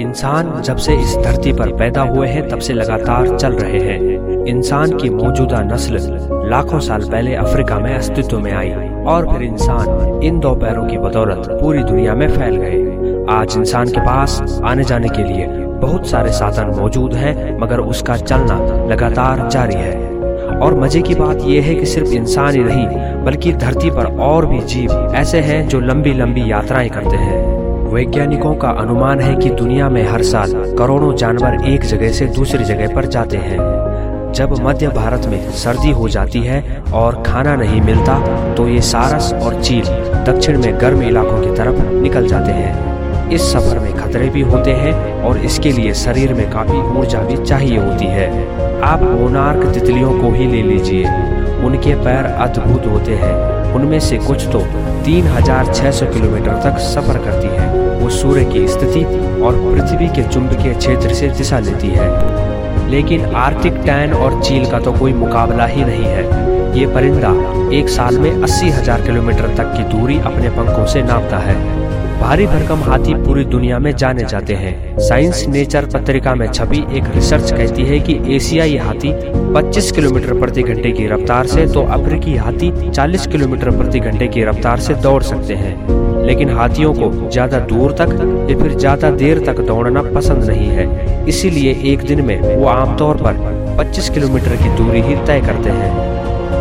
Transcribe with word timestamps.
इंसान 0.00 0.62
जब 0.62 0.76
से 0.76 0.94
इस 0.94 1.16
धरती 1.24 1.52
पर 1.52 1.68
पैदा 1.76 2.02
हुए 2.02 2.28
हैं, 2.28 2.48
तब 2.48 2.58
से 2.58 2.72
लगातार 2.72 3.36
चल 3.38 3.52
रहे 3.52 3.80
हैं। 3.80 4.44
इंसान 4.46 4.92
की 4.92 5.10
मौजूदा 5.10 5.62
नस्ल 5.62 5.98
लाखों 6.50 6.80
साल 6.80 7.00
पहले 7.00 7.34
अफ्रीका 7.34 7.78
में 7.78 7.94
अस्तित्व 7.94 8.38
में 8.38 8.52
आई 8.52 8.70
और 9.04 9.32
फिर 9.32 9.42
इंसान 9.42 10.22
इन 10.22 10.40
दो 10.40 10.54
पैरों 10.54 10.86
की 10.86 10.98
बदौलत 10.98 11.48
पूरी 11.62 11.82
दुनिया 11.82 12.14
में 12.14 12.28
फैल 12.28 12.56
गए। 12.56 13.26
आज 13.30 13.54
इंसान 13.56 13.88
के 13.88 14.00
पास 14.00 14.60
आने 14.64 14.84
जाने 14.84 15.08
के 15.08 15.24
लिए 15.24 15.46
बहुत 15.80 16.06
सारे 16.06 16.32
साधन 16.32 16.80
मौजूद 16.80 17.14
हैं, 17.14 17.58
मगर 17.58 17.80
उसका 17.80 18.16
चलना 18.16 18.86
लगातार 18.86 19.48
जारी 19.48 19.74
है। 19.74 20.06
और 20.56 20.80
मज़े 20.80 21.02
की 21.02 21.14
बात 21.14 21.38
यह 21.42 21.62
है 21.62 21.74
कि 21.74 21.86
सिर्फ़ 21.86 22.10
इंसान 22.10 22.54
ही 22.54 22.64
नहीं, 22.64 22.86
बल्कि 23.24 23.52
धरती 23.52 23.90
पर 23.90 24.18
और 24.18 24.46
भी 24.46 24.60
जीव 24.60 25.12
ऐसे 25.14 25.40
हैं 25.40 25.68
जो 25.68 25.80
लंबी 25.80 26.12
लंबी 26.12 26.50
यात्राएँ 26.50 26.88
करते 26.88 27.16
हैं। 27.16 27.65
वैज्ञानिकों 27.86 28.54
का 28.54 28.68
अनुमान 28.80 29.20
है 29.20 29.34
कि 29.36 29.50
दुनिया 29.50 29.88
में 29.88 30.02
हर 30.08 30.22
साल 30.22 30.52
करोड़ों 30.78 31.14
जानवर 31.16 31.64
एक 31.68 31.84
जगह 31.84 32.12
से 32.12 32.26
दूसरी 32.26 32.64
जगह 32.64 32.94
पर 32.94 33.06
जाते 33.06 33.36
हैं। 33.36 34.32
जब 34.32 34.52
मध्य 34.62 34.88
भारत 34.88 35.26
में 35.26 35.50
सर्दी 35.54 35.90
हो 35.90 36.08
जाती 36.08 36.40
है 36.40 36.82
और 36.94 37.22
खाना 37.22 37.54
नहीं 37.56 37.80
मिलता 37.80 38.18
तो 38.54 38.68
ये 38.68 38.80
सारस 38.80 39.32
और 39.34 39.60
चील 39.62 39.84
दक्षिण 40.26 40.60
में 40.62 40.80
गर्म 40.80 41.02
इलाकों 41.02 41.40
की 41.40 41.54
तरफ़ 41.56 41.80
निकल 41.92 42.26
जाते 42.26 42.52
हैं। 42.52 43.30
इस 43.30 43.52
सफ़र 43.52 43.78
में 43.78 43.92
खतरे 43.94 44.28
भी 44.28 44.40
होते 44.42 44.72
हैं 44.72 45.22
और 45.22 45.38
इसके 45.38 45.72
लिए 45.72 45.94
शरीर 45.94 46.34
में 46.34 46.50
काफ़ी 46.50 46.78
ऊर्जा 46.98 47.20
भी 47.20 47.36
चाहिए 47.36 47.78
होती 47.78 48.06
है। 48.06 48.28
आप 48.82 49.02
मोनार्क 49.02 49.66
तितलियों 49.74 50.10
को 50.20 50.30
ही 50.30 50.46
ले 50.46 50.62
लीजिए। 50.62 51.04
उनके 51.66 51.94
पैर 51.94 52.24
अद्भुत 52.24 52.86
होते 52.86 53.14
हैं। 53.14 53.34
उनमें 53.74 53.98
से 54.00 54.18
कुछ 54.18 54.46
तो 54.46 54.60
3600 55.04 56.06
किलोमीटर 56.06 56.60
तक 56.64 56.78
सफ़र 56.78 57.18
करती 57.18 57.48
है। 57.48 57.75
सूर्य 58.16 58.44
की 58.44 58.66
स्थिति 58.68 59.04
और 59.42 59.60
पृथ्वी 59.64 60.08
के 60.16 60.28
चुंबकीय 60.28 60.74
क्षेत्र 60.74 61.14
से 61.14 61.28
दिशा 61.38 61.58
लेती 61.60 61.88
है। 61.90 62.10
लेकिन 62.90 63.24
आर्टिक 63.36 63.72
टैन 63.86 64.12
और 64.14 64.42
चील 64.42 64.70
का 64.70 64.78
तो 64.80 64.92
कोई 64.92 65.12
मुकाबला 65.14 65.66
ही 65.66 65.84
नहीं 65.84 66.04
है। 66.04 66.78
ये 66.78 66.86
परिंदा 66.94 67.30
एक 67.76 67.88
साल 67.88 68.18
में 68.18 68.30
अस्सी 68.32 68.68
हज़ार 68.70 69.02
किलोमीटर 69.02 69.54
तक 69.56 69.72
की 69.76 69.82
दूरी 69.90 70.18
अपने 70.20 70.50
पंखों 70.50 70.86
से 70.86 71.02
नापता 71.02 71.38
है। 71.38 71.54
भारी 72.20 72.46
भरकम 72.46 72.82
हाथी 72.82 73.14
पूरी 73.16 73.44
दुनिया 73.44 73.78
में 73.78 73.90
जाने 73.94 74.24
जाते 74.24 74.54
हैं। 74.54 74.98
साइंस 74.98 75.44
नेचर 75.48 75.86
पत्रिका 75.86 76.34
में 76.34 76.46
छपी 76.48 76.78
एक 76.98 77.14
रिसर्च 77.14 77.50
कहती 77.50 77.82
है 77.82 77.98
कि 78.00 78.18
एशियाई 78.36 78.76
हाथी 78.76 79.12
25 79.54 79.90
किलोमीटर 79.90 80.38
प्रति 80.40 80.62
घंटे 80.62 80.92
की 80.92 81.06
रफ्तार 81.06 81.46
से 81.46 81.66
तो 81.66 81.82
अफ्रीकी 81.94 82.36
हाथी 82.36 82.70
40 82.90 83.26
किलोमीटर 83.26 83.70
प्रति 83.72 84.00
घंटे 84.00 84.28
की 84.28 84.44
रफ्तार 84.44 84.80
से 84.80 84.94
दौड़ 85.02 85.22
सकते 85.22 85.54
हैं। 85.54 85.74
लेकिन 86.26 86.50
हाथियों 86.50 86.92
को 86.94 87.10
ज़्यादा 87.30 87.58
दूर 87.66 87.92
तक 87.92 88.10
या 88.50 88.58
फिर 88.58 88.74
ज़्यादा 88.74 89.10
देर 89.12 89.44
तक 89.46 89.60
दौड़ना 89.66 90.02
पसंद 90.12 90.44
नहीं 90.44 90.68
है। 90.68 91.26
इसीलिए 91.28 91.72
एक 91.92 92.04
दिन 92.06 92.24
में 92.24 92.40
वो 92.40 92.66
आमतौर 92.68 93.16
पर 93.16 93.38
25 93.78 94.08
किलोमीटर 94.10 94.56
की 94.56 94.76
दूरी 94.76 95.00
ही 95.02 95.14
तय 95.26 95.40
करते 95.40 95.70
हैं। 95.70 96.14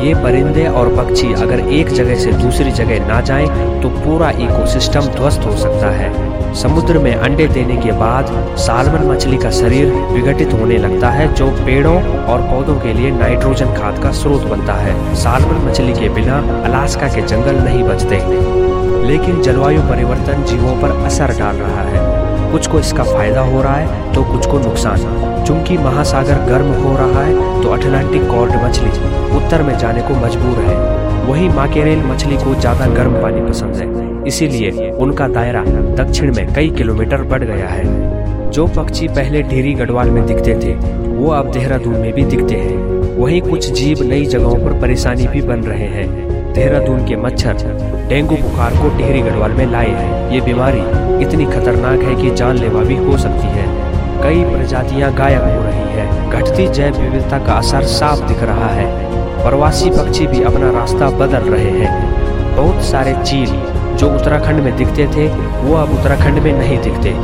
ये 0.00 0.14
परिंदे 0.14 0.66
और 0.68 0.88
पक्षी 0.96 1.32
अगर 1.34 1.60
एक 1.70 1.88
जगह 1.90 2.18
से 2.18 2.32
दूसरी 2.34 2.70
जगह 2.72 3.06
ना 3.08 3.20
जाएँ 3.20 3.46
तो 3.82 3.88
पूरा 3.90 4.30
इकोसिस्टम 4.38 5.06
ध्वस्त 5.16 5.46
हो 5.46 5.56
सकता 5.56 5.90
है। 5.90 6.28
समुद्र 6.54 6.98
में 6.98 7.14
अंडे 7.14 7.46
देने 7.48 7.76
के 7.76 7.92
बाद 7.98 8.32
सालमन 8.58 9.06
मछली 9.06 9.36
का 9.38 9.50
शरीर 9.50 9.92
विघटित 10.12 10.52
होने 10.52 10.78
लगता 10.78 11.10
है, 11.10 11.32
जो 11.34 11.50
पेड़ों 11.66 11.94
और 12.24 12.40
पौधों 12.50 12.78
के 12.80 12.92
लिए 12.92 13.10
नाइट्रोजन 13.10 13.74
खाद 13.74 14.02
का 14.02 14.12
स्रोत 14.12 14.48
बनता 14.50 14.74
है। 14.74 15.14
सालमन 15.16 15.68
मछली 15.68 15.92
के 15.92 16.08
बिना 16.14 16.38
अलास्का 16.64 17.08
के 17.08 17.22
जंगल 17.24 17.62
नहीं 17.64 17.84
बचते। 17.84 18.20
लेकिन 19.02 19.40
जलवायु 19.42 19.80
परिवर्तन 19.82 20.44
जीवों 20.44 20.80
पर 20.82 20.90
असर 21.06 21.38
डाल 21.38 21.56
रहा 21.56 21.82
है। 21.82 22.08
कुछ 22.52 22.66
को 22.66 22.78
इसका 22.78 23.04
फ़ायदा 23.04 23.40
हो 23.42 23.62
रहा 23.62 23.74
है 23.74 24.12
तो 24.14 24.22
कुछ 24.24 24.46
को 24.46 24.58
नुकसान। 24.58 25.44
चूँकि 25.46 25.76
महासागर 25.78 26.44
गर्म 26.46 26.72
हो 26.74 26.96
रहा 26.96 27.22
है 27.24 27.62
तो 27.62 27.68
अटलांटिक 27.68 28.28
कॉर्ड 28.30 28.52
मछली 28.64 28.90
उत्तर 29.36 29.62
में 29.62 29.76
जाने 29.78 30.02
को 30.02 30.14
मजबूर 30.16 30.58
है। 30.64 30.76
वही 31.26 31.48
माकेरेल 31.48 32.02
मछली 32.04 32.36
को 32.36 32.54
ज़्यादा 32.54 32.86
गर्म 32.94 33.20
पानी 33.22 33.40
पसंद 33.40 33.76
है। 33.76 33.88
इसीलिए 34.26 34.90
उनका 34.92 35.28
दायरा 35.28 35.62
दक्षिण 35.96 36.34
में 36.36 36.52
कई 36.54 36.70
किलोमीटर 36.70 37.22
बढ़ 37.24 37.44
गया 37.44 37.68
है। 37.68 38.50
जो 38.50 38.66
पक्षी 38.66 39.08
पहले 39.08 39.42
ढेरी 39.42 39.72
गढ़वाल 39.74 40.10
में 40.10 40.24
दिखते 40.26 40.54
थे, 40.54 40.74
वो 41.06 41.30
अब 41.32 41.50
देहरादून 41.52 41.94
में 41.94 42.12
भी 42.12 42.24
दिखते 42.24 42.54
हैं। 42.54 42.78
वहीं 43.16 43.40
कुछ 43.42 43.70
जीव 43.72 44.02
नई 44.02 44.26
जगहों 44.26 44.56
पर 44.56 44.80
परेशानी 44.80 45.26
भी 45.26 45.42
बन 45.42 45.60
रहे 45.62 45.86
हैं। 45.88 46.08
देहरादून 46.54 47.06
के 47.06 47.16
मच्छर 47.16 48.06
डेंगू 48.08 48.36
बुखार 48.36 48.72
को 48.72 48.88
टिहरी 48.98 49.20
गढ़वाल 49.22 49.52
में 49.52 49.66
लाए 49.66 49.90
हैं। 49.90 50.30
ये 50.30 50.40
बीमारी 50.40 50.80
इतनी 51.22 51.44
खतरनाक 51.44 52.02
है 52.02 52.14
कि 52.14 52.30
जानलेवा 52.30 52.80
भी 52.80 52.96
हो 52.96 53.18
सकती 53.18 53.46
है। 53.46 53.66
कई 54.22 54.42
प्रजातियाँ 54.44 55.12
गायब 55.14 55.42
हो 55.42 55.62
रही 55.62 55.92
है। 55.92 56.30
घटती 56.30 56.68
जैव 56.68 56.96
विविधता 56.96 57.38
का 57.38 57.52
असर 57.52 57.82
साफ़ 57.82 58.20
दिख 58.20 58.42
रहा 58.42 58.68
है। 58.68 58.86
प्रवासी 59.44 59.90
पक्षी 59.90 60.26
भी 60.26 60.42
अपना 60.42 60.70
रास्ता 60.70 61.10
बदल 61.10 61.50
रहे 61.50 61.70
हैं। 61.70 62.56
बहुत 62.56 62.82
सारे 62.82 63.14
चील 63.24 63.46
जो 63.96 64.10
उत्तराखंड 64.10 64.60
में 64.60 64.76
दिखते 64.76 65.06
थे, 65.06 65.28
वो 65.62 65.74
अब 65.74 65.90
उत्तराखंड 65.90 66.38
में 66.38 66.52
नहीं 66.52 66.78
दिखते, 66.78 67.14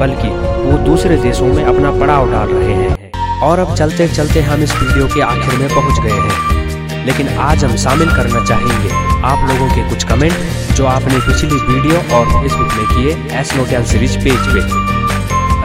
बल्कि 0.00 0.28
वो 0.62 0.78
दूसरे 0.78 1.16
देशों 1.16 1.46
में 1.46 1.64
अपना 1.64 1.90
पड़ाव 1.90 2.30
डाल 2.32 2.48
रहे 2.48 2.74
हैं। 2.74 3.40
और 3.40 3.58
अब 3.58 3.74
चलते 3.74 4.08
चलते 4.08 4.40
हम 4.40 4.62
इस 4.62 4.82
वीडियो 4.82 5.06
के 5.06 5.20
आखिर 5.20 5.58
में 5.58 5.68
पहुँच 5.68 6.00
गए 6.00 6.18
हैं। 6.18 6.61
लेकिन 7.06 7.28
आज 7.38 7.64
हम 7.64 7.76
शामिल 7.76 8.10
करना 8.10 8.44
चाहेंगे 8.44 8.90
आप 9.26 9.48
लोगों 9.48 9.68
के 9.74 9.88
कुछ 9.88 10.04
कमेंट 10.04 10.74
जो 10.76 10.86
आपने 10.86 11.18
पिछली 11.18 11.56
वीडियो 11.56 11.96
और 12.16 12.26
फेसबुक 12.26 12.72
में 12.72 12.86
किए 12.86 13.38
एस 13.40 13.54
नोटियाल 13.56 13.84
सीरीज़ 13.84 14.18
पेज 14.18 14.48
पे। 14.54 14.90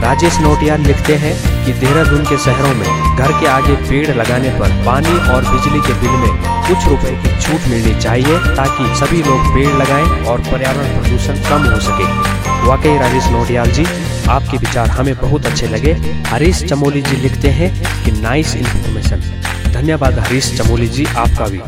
राजेश 0.02 0.38
नोटियाल 0.40 0.82
लिखते 0.82 1.16
हैं 1.16 1.34
कि 1.66 1.74
देहरादून 1.74 2.24
के 2.26 2.38
शहरों 2.38 2.74
में 2.76 3.16
घर 3.16 3.32
के 3.40 3.48
आगे 3.48 3.76
पेड़ 3.90 4.16
लगाने 4.16 4.50
पर 4.50 4.76
पानी 4.86 5.18
और 5.30 5.46
बिजली 5.46 5.80
के 5.88 5.94
बिल 6.02 6.12
में 6.12 6.30
कुछ 6.68 6.88
रुपए 6.88 7.12
की 7.24 7.40
छूट 7.42 7.68
मिलनी 7.70 8.00
चाहिए 8.02 8.38
ताकि 8.56 8.96
सभी 8.96 9.24
लोग 9.24 9.48
पेड़ 9.56 9.74
लगाएँ 9.76 10.26
और 10.26 10.42
पर्यावरण 10.42 11.02
प्रदूषण 11.02 11.40
कम 11.50 11.70
हो 11.72 11.80
सके। 11.80 12.12
वाकई 12.68 12.98
राजेश 12.98 13.28
नोटियाल 13.32 13.72
जी, 13.72 13.86
आपके 14.30 14.58
विचार 14.58 14.90
हमें 14.90 15.16
बहुत 15.16 15.46
अच्छे 15.46 15.68
लगे। 15.68 15.94
हरीश 16.28 16.64
चमोली 16.64 17.02
जी 17.02 17.16
लिखते 17.16 17.50
हैं 17.60 17.72
कि 18.04 18.12
नाइस 18.12 18.56
इन्फॉर्मेशन 18.56 19.22
धन्यवाद 19.74 20.20
हरीश 20.20 20.58
चमोली 20.58 20.88
जी 20.88 21.06
आपका 21.06 21.48
भी। 21.48 21.60